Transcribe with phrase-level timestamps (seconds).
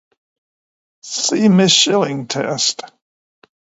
[1.03, 2.81] See Mischling Test.